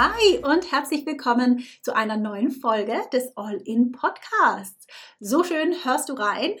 [0.00, 4.86] Hi und herzlich willkommen zu einer neuen Folge des All-In Podcasts.
[5.18, 6.52] So schön hörst du rein.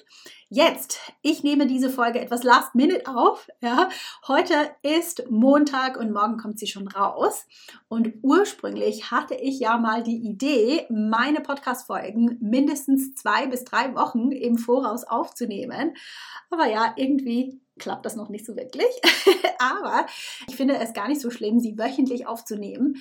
[0.48, 3.48] Jetzt, ich nehme diese Folge etwas last minute auf.
[3.60, 3.90] Ja.
[4.26, 7.46] Heute ist Montag und morgen kommt sie schon raus.
[7.86, 14.32] Und ursprünglich hatte ich ja mal die Idee, meine Podcast-Folgen mindestens zwei bis drei Wochen
[14.32, 15.94] im Voraus aufzunehmen.
[16.50, 18.88] Aber ja, irgendwie klappt das noch nicht so wirklich.
[19.58, 20.06] Aber
[20.48, 22.96] ich finde es gar nicht so schlimm, sie wöchentlich aufzunehmen.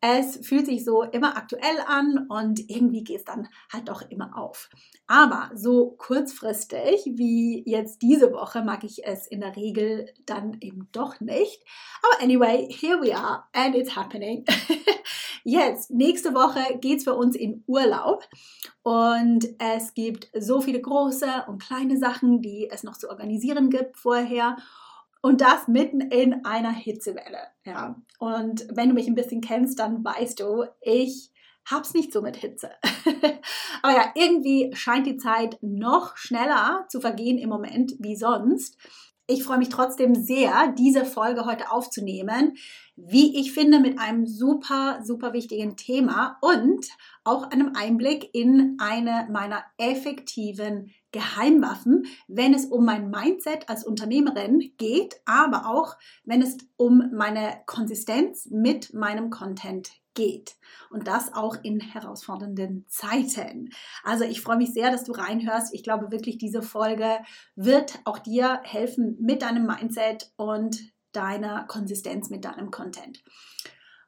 [0.00, 4.36] Es fühlt sich so immer aktuell an und irgendwie geht es dann halt doch immer
[4.38, 4.70] auf.
[5.06, 10.88] Aber so kurzfristig wie jetzt diese Woche mag ich es in der Regel dann eben
[10.92, 11.62] doch nicht.
[12.02, 14.44] Aber anyway, here we are and it's happening.
[15.44, 18.28] Jetzt, nächste Woche geht es für uns in Urlaub
[18.82, 23.96] und es gibt so viele große und kleine Sachen, die es noch zu organisieren gibt
[23.96, 24.56] vorher.
[25.22, 27.48] Und das mitten in einer Hitzewelle.
[27.64, 27.96] Ja.
[28.18, 31.30] Und wenn du mich ein bisschen kennst, dann weißt du, ich
[31.66, 32.70] hab's nicht so mit Hitze.
[33.82, 38.78] Aber ja, irgendwie scheint die Zeit noch schneller zu vergehen im Moment wie sonst.
[39.30, 42.56] Ich freue mich trotzdem sehr, diese Folge heute aufzunehmen.
[42.96, 46.88] Wie ich finde, mit einem super, super wichtigen Thema und
[47.22, 54.72] auch einem Einblick in eine meiner effektiven Geheimwaffen, wenn es um mein Mindset als Unternehmerin
[54.78, 60.56] geht, aber auch wenn es um meine Konsistenz mit meinem Content geht.
[60.90, 63.70] Und das auch in herausfordernden Zeiten.
[64.02, 65.72] Also ich freue mich sehr, dass du reinhörst.
[65.74, 67.18] Ich glaube wirklich, diese Folge
[67.56, 70.80] wird auch dir helfen mit deinem Mindset und
[71.12, 73.22] deiner Konsistenz mit deinem Content.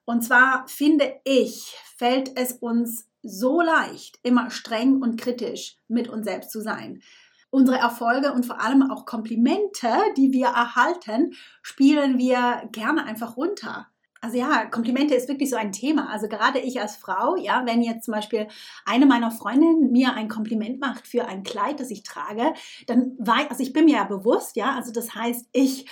[0.04, 6.26] Und zwar finde ich, fällt es uns so leicht, immer streng und kritisch mit uns
[6.26, 7.02] selbst zu sein.
[7.50, 13.91] Unsere Erfolge und vor allem auch Komplimente, die wir erhalten, spielen wir gerne einfach runter.
[14.24, 16.08] Also ja, Komplimente ist wirklich so ein Thema.
[16.08, 18.46] Also gerade ich als Frau, ja, wenn jetzt zum Beispiel
[18.84, 22.54] eine meiner Freundinnen mir ein Kompliment macht für ein Kleid, das ich trage,
[22.86, 25.86] dann weiß, also ich bin mir ja bewusst, ja, also das heißt, ich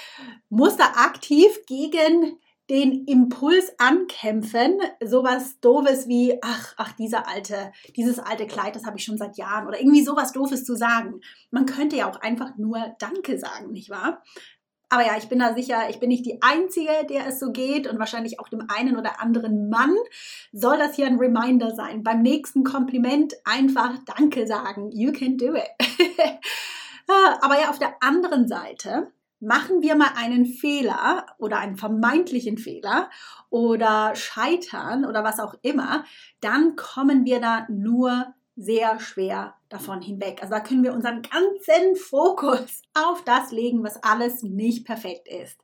[0.48, 2.38] muss da aktiv gegen
[2.70, 8.96] den Impuls ankämpfen, sowas doofes wie ach ach dieser alte dieses alte Kleid, das habe
[8.96, 11.20] ich schon seit Jahren oder irgendwie sowas doofes zu sagen.
[11.50, 14.22] Man könnte ja auch einfach nur Danke sagen, nicht wahr?
[14.90, 17.86] Aber ja, ich bin da sicher, ich bin nicht die Einzige, der es so geht
[17.86, 19.94] und wahrscheinlich auch dem einen oder anderen Mann
[20.52, 22.02] soll das hier ein Reminder sein.
[22.02, 24.90] Beim nächsten Kompliment einfach Danke sagen.
[24.90, 25.70] You can do it.
[27.40, 33.08] Aber ja, auf der anderen Seite machen wir mal einen Fehler oder einen vermeintlichen Fehler
[33.48, 36.04] oder scheitern oder was auch immer,
[36.40, 40.38] dann kommen wir da nur sehr schwer davon hinweg.
[40.42, 45.58] Also da können wir unseren ganzen Fokus auf das legen, was alles nicht perfekt ist.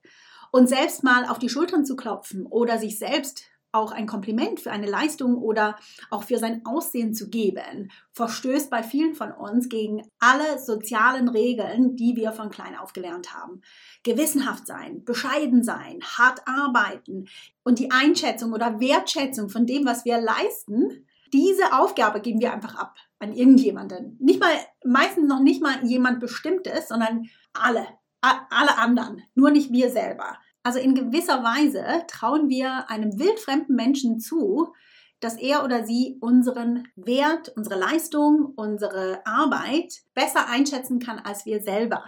[0.52, 3.44] Und selbst mal auf die Schultern zu klopfen oder sich selbst
[3.76, 5.76] auch ein Kompliment für eine Leistung oder
[6.10, 11.94] auch für sein Aussehen zu geben, verstößt bei vielen von uns gegen alle sozialen Regeln,
[11.96, 13.60] die wir von klein auf gelernt haben.
[14.02, 17.28] Gewissenhaft sein, bescheiden sein, hart arbeiten
[17.64, 22.74] und die Einschätzung oder Wertschätzung von dem, was wir leisten, diese Aufgabe geben wir einfach
[22.76, 24.16] ab an irgendjemanden.
[24.20, 24.54] Nicht mal,
[24.84, 27.86] meistens noch nicht mal jemand Bestimmtes, sondern alle,
[28.20, 30.38] alle anderen, nur nicht wir selber.
[30.62, 34.72] Also in gewisser Weise trauen wir einem wildfremden Menschen zu,
[35.20, 41.60] dass er oder sie unseren Wert, unsere Leistung, unsere Arbeit besser einschätzen kann als wir
[41.60, 42.04] selber.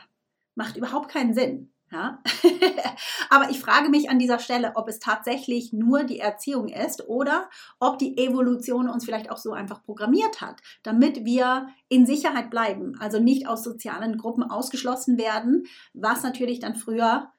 [0.55, 1.73] Macht überhaupt keinen Sinn.
[1.91, 2.23] Ja?
[3.31, 7.49] Aber ich frage mich an dieser Stelle, ob es tatsächlich nur die Erziehung ist oder
[7.79, 12.97] ob die Evolution uns vielleicht auch so einfach programmiert hat, damit wir in Sicherheit bleiben,
[13.01, 17.33] also nicht aus sozialen Gruppen ausgeschlossen werden, was natürlich dann früher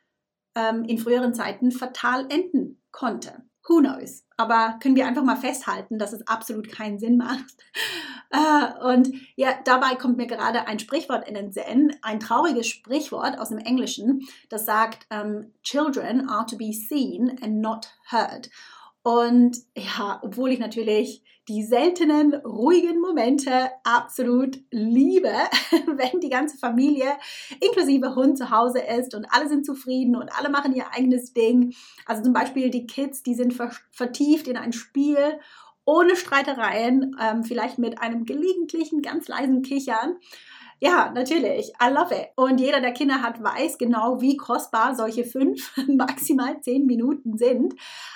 [0.55, 3.48] ähm, in früheren Zeiten fatal enden konnte.
[3.69, 4.25] Who knows?
[4.35, 7.45] Aber können wir einfach mal festhalten, dass es absolut keinen Sinn macht.
[8.31, 13.39] Äh, und ja, dabei kommt mir gerade ein Sprichwort in den Sinn, ein trauriges Sprichwort
[13.39, 18.51] aus dem Englischen, das sagt, ähm, Children are to be seen and not heard.
[19.01, 25.33] Und ja, obwohl ich natürlich die seltenen ruhigen Momente absolut liebe,
[25.87, 27.07] wenn die ganze Familie
[27.59, 31.73] inklusive Hund zu Hause ist und alle sind zufrieden und alle machen ihr eigenes Ding.
[32.05, 33.55] Also zum Beispiel die Kids, die sind
[33.91, 35.17] vertieft in ein Spiel
[35.85, 40.17] ohne Streitereien, ähm, vielleicht mit einem gelegentlichen ganz leisen Kichern.
[40.79, 41.73] Ja, natürlich.
[41.83, 42.27] I love it.
[42.35, 47.73] Und jeder, der Kinder hat, weiß genau, wie kostbar solche fünf, maximal zehn Minuten sind.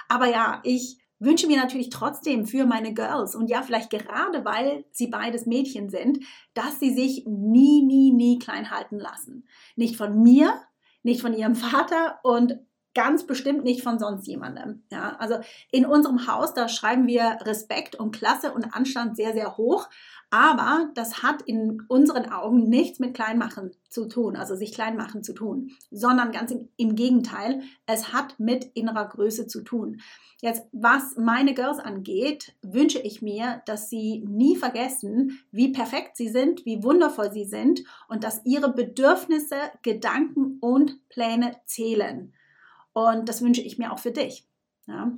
[0.08, 4.86] Aber ja, ich wünsche mir natürlich trotzdem für meine Girls und ja, vielleicht gerade weil
[4.92, 6.20] sie beides Mädchen sind,
[6.54, 9.48] dass sie sich nie, nie, nie klein halten lassen.
[9.76, 10.62] Nicht von mir,
[11.04, 12.60] nicht von ihrem Vater und
[12.94, 14.84] ganz bestimmt nicht von sonst jemandem.
[14.92, 15.40] Ja, also
[15.72, 19.90] in unserem Haus, da schreiben wir Respekt und Klasse und Anstand sehr, sehr hoch.
[20.30, 25.34] Aber das hat in unseren Augen nichts mit Kleinmachen zu tun, also sich Kleinmachen zu
[25.34, 30.02] tun, sondern ganz im, im Gegenteil, es hat mit innerer Größe zu tun.
[30.42, 36.30] Jetzt, was meine Girls angeht, wünsche ich mir, dass sie nie vergessen, wie perfekt sie
[36.30, 42.34] sind, wie wundervoll sie sind und dass ihre Bedürfnisse, Gedanken und Pläne zählen.
[42.94, 44.48] Und das wünsche ich mir auch für dich.
[44.88, 45.12] Ja.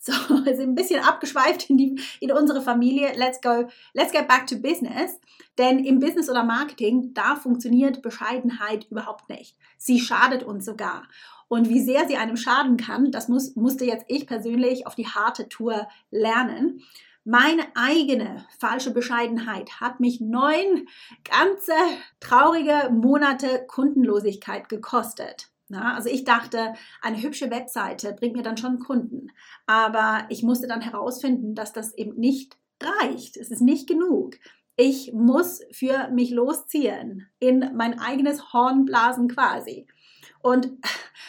[0.00, 0.12] So,
[0.44, 3.12] wir sind ein bisschen abgeschweift in, die, in unsere Familie.
[3.16, 5.20] Let's go, let's get back to business.
[5.58, 9.56] Denn im Business oder Marketing, da funktioniert Bescheidenheit überhaupt nicht.
[9.76, 11.06] Sie schadet uns sogar.
[11.48, 15.08] Und wie sehr sie einem schaden kann, das muss, musste jetzt ich persönlich auf die
[15.08, 16.82] harte Tour lernen.
[17.24, 20.88] Meine eigene falsche Bescheidenheit hat mich neun
[21.24, 21.72] ganze
[22.20, 25.49] traurige Monate Kundenlosigkeit gekostet.
[25.70, 29.28] Na, also ich dachte, eine hübsche Webseite bringt mir dann schon Kunden.
[29.66, 33.36] Aber ich musste dann herausfinden, dass das eben nicht reicht.
[33.36, 34.34] Es ist nicht genug.
[34.74, 39.86] Ich muss für mich losziehen, in mein eigenes Horn blasen quasi.
[40.42, 40.72] Und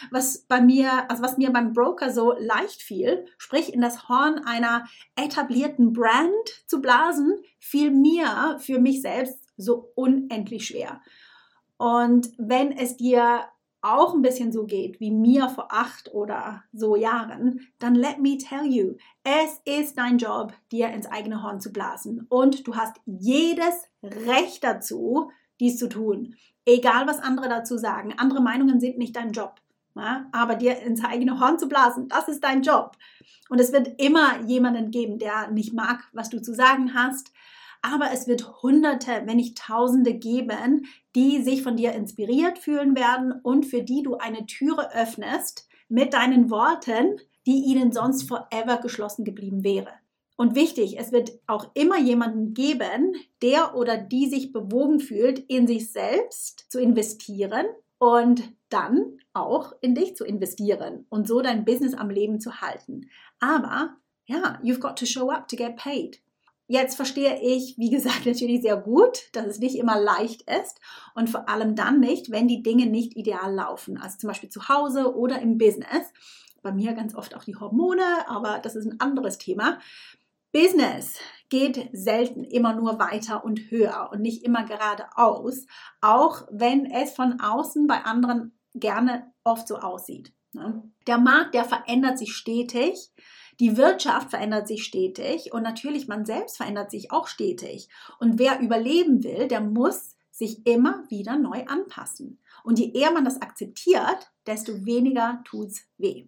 [0.09, 4.39] was bei mir, also was mir beim Broker so leicht fiel, sprich in das Horn
[4.39, 10.99] einer etablierten Brand zu blasen, fiel mir für mich selbst so unendlich schwer.
[11.77, 13.43] Und wenn es dir
[13.81, 18.37] auch ein bisschen so geht wie mir vor acht oder so Jahren, dann let me
[18.37, 22.25] tell you, es ist dein Job, dir ins eigene Horn zu blasen.
[22.29, 26.35] Und du hast jedes Recht dazu, dies zu tun.
[26.65, 28.13] Egal, was andere dazu sagen.
[28.17, 29.55] Andere Meinungen sind nicht dein Job.
[29.95, 30.27] Ja?
[30.31, 32.97] Aber dir ins eigene Horn zu blasen, das ist dein Job.
[33.49, 37.31] Und es wird immer jemanden geben, der nicht mag, was du zu sagen hast
[37.81, 40.85] aber es wird Hunderte, wenn nicht Tausende geben,
[41.15, 46.13] die sich von dir inspiriert fühlen werden und für die du eine Türe öffnest mit
[46.13, 49.89] deinen Worten, die ihnen sonst forever geschlossen geblieben wäre.
[50.37, 55.67] Und wichtig, es wird auch immer jemanden geben, der oder die sich bewogen fühlt, in
[55.67, 57.65] sich selbst zu investieren
[57.99, 63.09] und dann auch in dich zu investieren und so dein Business am Leben zu halten.
[63.39, 66.21] Aber ja, you've got to show up to get paid.
[66.71, 70.79] Jetzt verstehe ich, wie gesagt, natürlich sehr gut, dass es nicht immer leicht ist
[71.15, 73.97] und vor allem dann nicht, wenn die Dinge nicht ideal laufen.
[73.97, 76.13] Also zum Beispiel zu Hause oder im Business.
[76.61, 79.79] Bei mir ganz oft auch die Hormone, aber das ist ein anderes Thema.
[80.53, 81.17] Business
[81.49, 85.65] geht selten immer nur weiter und höher und nicht immer geradeaus,
[85.99, 90.33] auch wenn es von außen bei anderen gerne oft so aussieht.
[90.53, 90.89] Ne?
[91.05, 93.11] Der Markt, der verändert sich stetig
[93.61, 97.89] die Wirtschaft verändert sich stetig und natürlich man selbst verändert sich auch stetig.
[98.19, 102.39] Und wer überleben will, der muss sich immer wieder neu anpassen.
[102.63, 106.27] Und je eher man das akzeptiert, desto weniger tut es weh.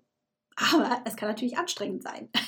[0.56, 2.30] Aber es kann natürlich anstrengend sein.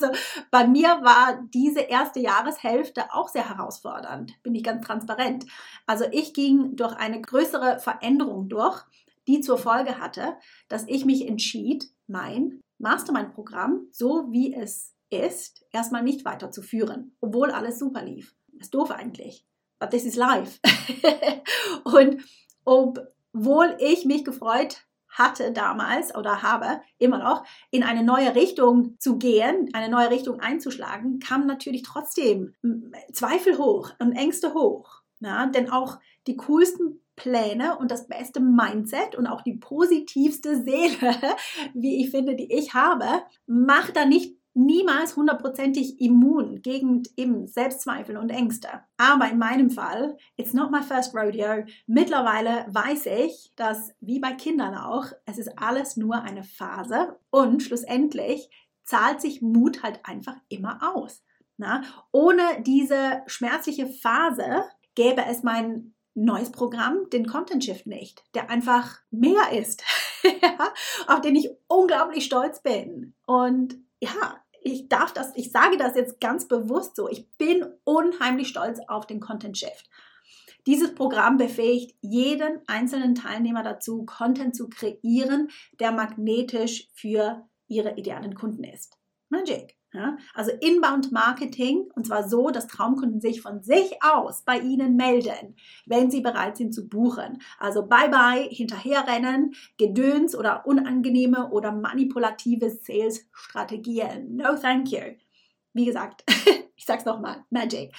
[0.00, 0.18] Also
[0.50, 5.44] bei mir war diese erste Jahreshälfte auch sehr herausfordernd, bin ich ganz transparent.
[5.86, 8.82] Also ich ging durch eine größere Veränderung durch,
[9.26, 10.38] die zur Folge hatte,
[10.70, 17.78] dass ich mich entschied, mein Mastermind-Programm, so wie es ist, erstmal nicht weiterzuführen, obwohl alles
[17.78, 18.34] super lief.
[18.58, 19.46] ist doof eigentlich.
[19.78, 20.60] But this is life.
[21.84, 22.22] und
[22.64, 29.18] obwohl ich mich gefreut hatte damals oder habe immer noch, in eine neue Richtung zu
[29.18, 32.54] gehen, eine neue Richtung einzuschlagen, kamen natürlich trotzdem
[33.12, 34.99] Zweifel hoch und Ängste hoch.
[35.20, 41.14] Ja, denn auch die coolsten Pläne und das beste Mindset und auch die positivste Seele,
[41.74, 43.06] wie ich finde, die ich habe,
[43.46, 48.68] macht da nicht niemals hundertprozentig immun gegen eben Selbstzweifel und Ängste.
[48.96, 51.64] Aber in meinem Fall, it's not my first rodeo.
[51.86, 57.62] Mittlerweile weiß ich, dass wie bei Kindern auch, es ist alles nur eine Phase und
[57.62, 58.50] schlussendlich
[58.84, 61.22] zahlt sich Mut halt einfach immer aus.
[61.56, 61.82] Na?
[62.10, 64.64] Ohne diese schmerzliche Phase
[65.00, 69.82] gäbe es mein neues Programm, den Content Shift nicht, der einfach mehr ist,
[71.06, 73.14] auf den ich unglaublich stolz bin.
[73.24, 77.08] Und ja, ich darf das, ich sage das jetzt ganz bewusst so.
[77.08, 79.88] Ich bin unheimlich stolz auf den Content Shift.
[80.66, 88.34] Dieses Programm befähigt jeden einzelnen Teilnehmer dazu, Content zu kreieren, der magnetisch für ihre idealen
[88.34, 88.98] Kunden ist.
[89.30, 89.79] Magic.
[89.92, 94.94] Ja, also Inbound Marketing und zwar so, dass Traumkunden sich von sich aus bei Ihnen
[94.94, 97.42] melden, wenn sie bereit sind zu buchen.
[97.58, 104.36] Also bye bye, hinterherrennen, Gedöns oder unangenehme oder manipulative Sales-Strategien.
[104.36, 105.16] No thank you.
[105.72, 106.22] Wie gesagt,
[106.76, 107.92] ich sag's nochmal, Magic.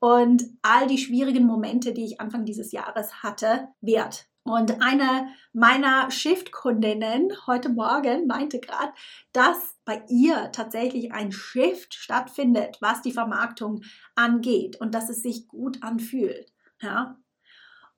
[0.00, 4.26] Und all die schwierigen Momente, die ich Anfang dieses Jahres hatte, wert.
[4.42, 8.92] Und eine meiner Shift-Kundinnen heute Morgen meinte gerade,
[9.32, 13.82] dass bei ihr tatsächlich ein Shift stattfindet, was die Vermarktung
[14.16, 16.52] angeht und dass es sich gut anfühlt.
[16.82, 17.18] Ja?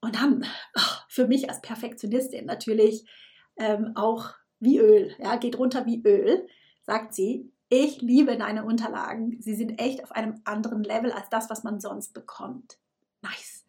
[0.01, 3.09] Und dann ach, für mich als Perfektionistin natürlich
[3.57, 6.47] ähm, auch wie Öl, ja, geht runter wie Öl,
[6.83, 7.51] sagt sie.
[7.71, 9.37] Ich liebe deine Unterlagen.
[9.41, 12.79] Sie sind echt auf einem anderen Level als das, was man sonst bekommt.
[13.23, 13.65] Nice.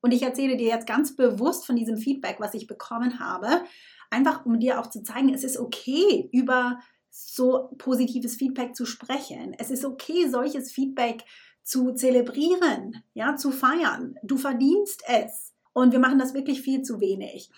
[0.00, 3.64] Und ich erzähle dir jetzt ganz bewusst von diesem Feedback, was ich bekommen habe,
[4.10, 6.78] einfach um dir auch zu zeigen, es ist okay, über
[7.14, 9.54] so positives Feedback zu sprechen.
[9.58, 11.24] Es ist okay, solches Feedback
[11.62, 14.16] zu zelebrieren, ja, zu feiern.
[14.24, 15.52] Du verdienst es.
[15.72, 17.50] Und wir machen das wirklich viel zu wenig.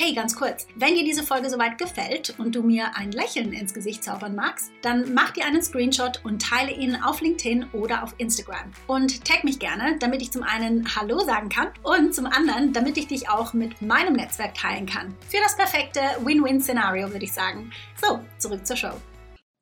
[0.00, 3.74] Hey, ganz kurz, wenn dir diese Folge soweit gefällt und du mir ein Lächeln ins
[3.74, 8.14] Gesicht zaubern magst, dann mach dir einen Screenshot und teile ihn auf LinkedIn oder auf
[8.18, 8.70] Instagram.
[8.86, 12.96] Und tag mich gerne, damit ich zum einen Hallo sagen kann und zum anderen, damit
[12.96, 15.16] ich dich auch mit meinem Netzwerk teilen kann.
[15.28, 17.72] Für das perfekte Win-Win-Szenario würde ich sagen.
[18.00, 18.92] So, zurück zur Show.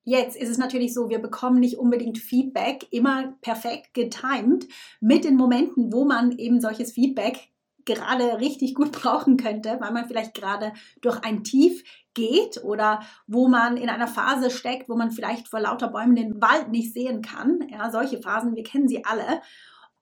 [0.05, 4.69] Jetzt ist es natürlich so, wir bekommen nicht unbedingt Feedback immer perfekt getimed
[5.01, 7.49] mit den Momenten, wo man eben solches Feedback
[7.87, 11.83] gerade richtig gut brauchen könnte, weil man vielleicht gerade durch ein Tief
[12.15, 16.41] geht oder wo man in einer Phase steckt, wo man vielleicht vor lauter Bäumen den
[16.43, 17.67] Wald nicht sehen kann.
[17.71, 19.41] Ja, solche Phasen, wir kennen sie alle.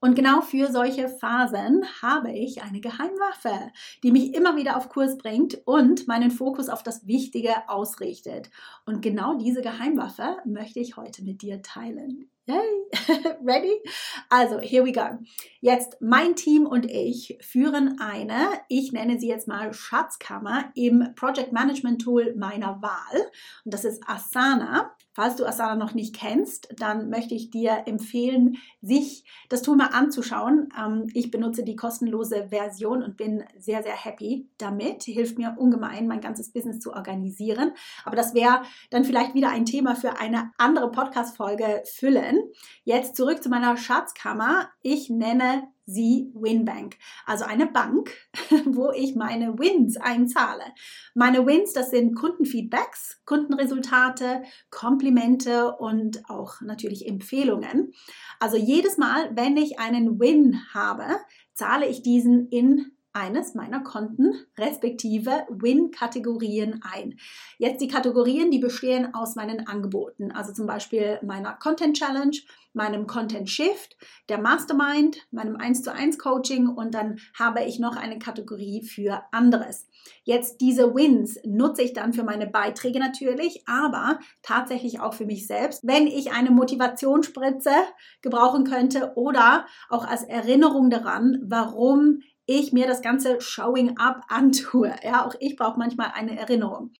[0.05, 3.73] Und genau für solche Phasen habe ich eine Geheimwaffe,
[4.03, 8.51] die mich immer wieder auf Kurs bringt und meinen Fokus auf das Wichtige ausrichtet.
[8.85, 12.31] Und genau diese Geheimwaffe möchte ich heute mit dir teilen.
[12.47, 12.85] Yay!
[13.43, 13.81] Ready?
[14.29, 15.19] Also, here we go.
[15.63, 21.53] Jetzt, mein Team und ich führen eine, ich nenne sie jetzt mal Schatzkammer im Project
[21.53, 23.31] Management Tool meiner Wahl.
[23.65, 24.95] Und das ist Asana.
[25.15, 29.91] Falls du Asana noch nicht kennst, dann möchte ich dir empfehlen, sich das Tool mal
[29.93, 30.69] anzuschauen.
[30.79, 35.05] Ähm, ich benutze die kostenlose Version und bin sehr, sehr happy damit.
[35.05, 37.73] Hilft mir ungemein, mein ganzes Business zu organisieren.
[38.05, 42.34] Aber das wäre dann vielleicht wieder ein Thema für eine andere Podcast-Folge füllen.
[42.85, 44.71] Jetzt zurück zu meiner Schatzkammer.
[44.83, 48.11] Ich nenne sie Winbank, also eine Bank,
[48.65, 50.65] wo ich meine Wins einzahle.
[51.15, 57.93] Meine Wins, das sind Kundenfeedbacks, Kundenresultate, Komplimente und auch natürlich Empfehlungen.
[58.41, 61.05] Also jedes Mal, wenn ich einen Win habe,
[61.53, 67.19] zahle ich diesen in eines meiner Konten respektive Win-Kategorien ein.
[67.59, 72.37] Jetzt die Kategorien, die bestehen aus meinen Angeboten, also zum Beispiel meiner Content Challenge,
[72.75, 73.97] meinem Content Shift,
[74.29, 79.23] der Mastermind, meinem 1 zu 1 Coaching und dann habe ich noch eine Kategorie für
[79.31, 79.87] anderes.
[80.25, 85.47] Jetzt diese Wins nutze ich dann für meine Beiträge natürlich, aber tatsächlich auch für mich
[85.47, 87.71] selbst, wenn ich eine Motivationsspritze
[88.23, 94.95] gebrauchen könnte oder auch als Erinnerung daran, warum ich mir das ganze Showing Up antue.
[95.03, 96.93] Ja, auch ich brauche manchmal eine Erinnerung.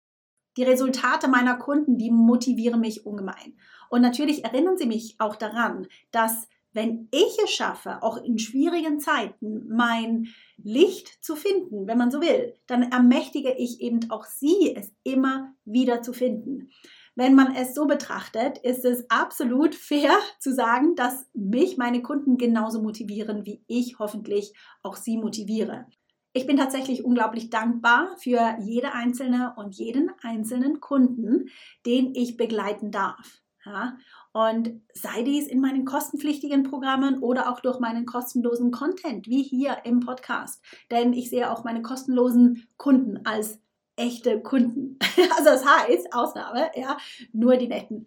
[0.57, 3.57] Die Resultate meiner Kunden, die motivieren mich ungemein.
[3.89, 8.99] Und natürlich erinnern sie mich auch daran, dass wenn ich es schaffe, auch in schwierigen
[8.99, 14.75] Zeiten mein Licht zu finden, wenn man so will, dann ermächtige ich eben auch sie,
[14.75, 16.69] es immer wieder zu finden.
[17.15, 22.37] Wenn man es so betrachtet, ist es absolut fair zu sagen, dass mich meine Kunden
[22.37, 24.53] genauso motivieren, wie ich hoffentlich
[24.83, 25.85] auch sie motiviere.
[26.33, 31.45] Ich bin tatsächlich unglaublich dankbar für jede einzelne und jeden einzelnen Kunden,
[31.85, 33.41] den ich begleiten darf.
[33.65, 33.97] Ja?
[34.33, 39.77] Und sei dies in meinen kostenpflichtigen Programmen oder auch durch meinen kostenlosen Content, wie hier
[39.85, 40.61] im Podcast.
[40.91, 43.61] Denn ich sehe auch meine kostenlosen Kunden als
[43.95, 44.99] echte Kunden.
[45.37, 46.97] Also das heißt, Ausnahme, ja,
[47.31, 48.03] nur die netten.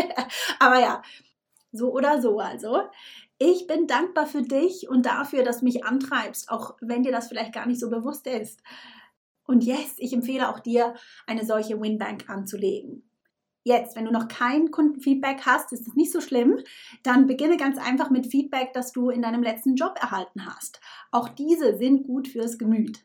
[0.58, 1.02] Aber ja,
[1.72, 2.82] so oder so also.
[3.38, 7.28] Ich bin dankbar für dich und dafür, dass du mich antreibst, auch wenn dir das
[7.28, 8.62] vielleicht gar nicht so bewusst ist.
[9.44, 10.94] Und yes, ich empfehle auch dir,
[11.26, 13.02] eine solche Winbank anzulegen.
[13.64, 16.58] Jetzt, wenn du noch kein Kundenfeedback hast, ist das nicht so schlimm.
[17.02, 20.80] Dann beginne ganz einfach mit Feedback, das du in deinem letzten Job erhalten hast.
[21.10, 23.04] Auch diese sind gut fürs Gemüt.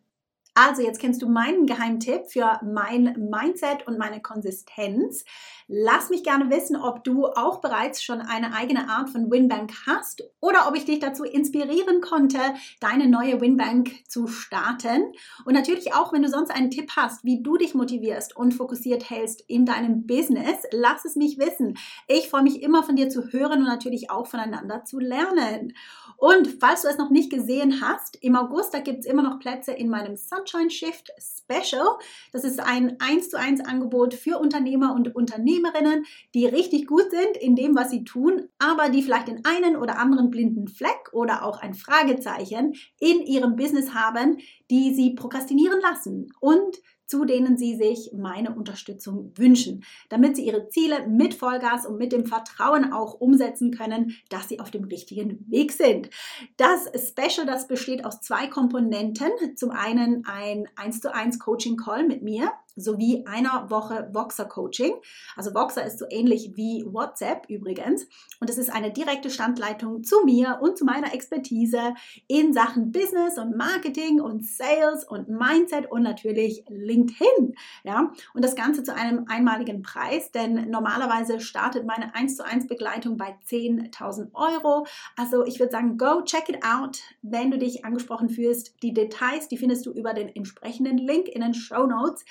[0.60, 5.24] Also jetzt kennst du meinen Geheimtipp für mein Mindset und meine Konsistenz.
[5.68, 10.24] Lass mich gerne wissen, ob du auch bereits schon eine eigene Art von Winbank hast
[10.40, 12.40] oder ob ich dich dazu inspirieren konnte,
[12.80, 15.12] deine neue Winbank zu starten.
[15.46, 19.12] Und natürlich auch, wenn du sonst einen Tipp hast, wie du dich motivierst und fokussiert
[19.12, 21.78] hältst in deinem Business, lass es mich wissen.
[22.08, 25.74] Ich freue mich immer von dir zu hören und natürlich auch voneinander zu lernen.
[26.16, 29.38] Und falls du es noch nicht gesehen hast, im August, da gibt es immer noch
[29.38, 30.16] Plätze in meinem
[30.48, 31.98] Sunshine Shift Special.
[32.32, 37.38] Das ist ein 1 zu 1 Angebot für Unternehmer und Unternehmerinnen, die richtig gut sind
[37.38, 41.44] in dem, was sie tun, aber die vielleicht den einen oder anderen blinden Fleck oder
[41.44, 44.38] auch ein Fragezeichen in ihrem Business haben,
[44.70, 46.78] die sie prokrastinieren lassen und
[47.08, 52.12] zu denen sie sich meine Unterstützung wünschen, damit sie ihre Ziele mit Vollgas und mit
[52.12, 56.10] dem Vertrauen auch umsetzen können, dass sie auf dem richtigen Weg sind.
[56.58, 59.32] Das Special, das besteht aus zwei Komponenten.
[59.56, 64.94] Zum einen ein 1 zu 1 Coaching Call mit mir sowie einer Woche Voxer Coaching.
[65.36, 68.08] Also Voxer ist so ähnlich wie WhatsApp übrigens.
[68.40, 71.96] Und es ist eine direkte Standleitung zu mir und zu meiner Expertise
[72.28, 77.56] in Sachen Business und Marketing und Sales und Mindset und natürlich LinkedIn.
[77.84, 82.68] Ja, und das Ganze zu einem einmaligen Preis, denn normalerweise startet meine 1 zu 1
[82.68, 84.86] Begleitung bei 10.000 Euro.
[85.16, 88.82] Also ich würde sagen, go check it out, wenn du dich angesprochen fühlst.
[88.84, 92.26] Die Details, die findest du über den entsprechenden Link in den Show Notes.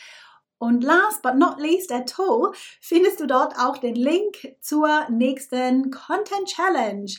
[0.59, 5.91] Und last but not least at all findest du dort auch den Link zur nächsten
[5.91, 7.13] Content Challenge.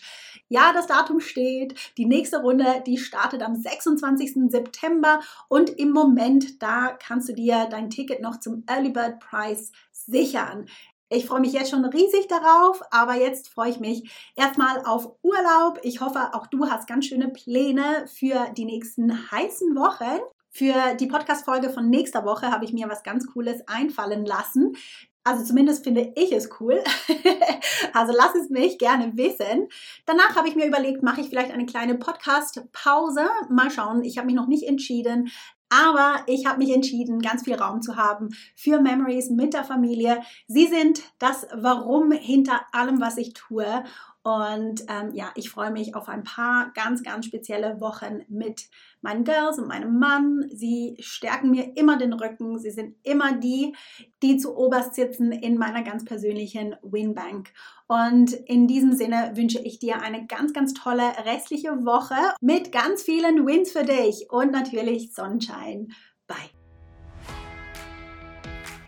[0.50, 1.76] Ja, das Datum steht.
[1.98, 4.50] Die nächste Runde, die startet am 26.
[4.50, 5.20] September
[5.50, 10.66] und im Moment, da kannst du dir dein Ticket noch zum Early Bird Price sichern.
[11.10, 15.80] Ich freue mich jetzt schon riesig darauf, aber jetzt freue ich mich erstmal auf Urlaub.
[15.84, 20.20] Ich hoffe, auch du hast ganz schöne Pläne für die nächsten heißen Wochen.
[20.58, 24.76] Für die Podcast-Folge von nächster Woche habe ich mir was ganz Cooles einfallen lassen.
[25.24, 26.84] Also zumindest finde ich es cool.
[27.94, 29.68] also lass es mich gerne wissen.
[30.08, 33.30] Danach habe ich mir überlegt, mache ich vielleicht eine kleine Podcast-Pause.
[33.52, 35.30] Mal schauen, ich habe mich noch nicht entschieden.
[35.70, 40.24] Aber ich habe mich entschieden, ganz viel Raum zu haben für Memories mit der Familie.
[40.48, 43.84] Sie sind das Warum hinter allem, was ich tue.
[44.28, 48.68] Und ähm, ja, ich freue mich auf ein paar ganz, ganz spezielle Wochen mit
[49.00, 50.50] meinen Girls und meinem Mann.
[50.54, 52.60] Sie stärken mir immer den Rücken.
[52.60, 53.74] Sie sind immer die,
[54.22, 57.54] die zu oberst sitzen in meiner ganz persönlichen Winbank.
[57.88, 63.04] Und in diesem Sinne wünsche ich dir eine ganz, ganz tolle restliche Woche mit ganz
[63.04, 65.94] vielen Wins für dich und natürlich Sonnenschein.
[66.28, 66.57] Bye.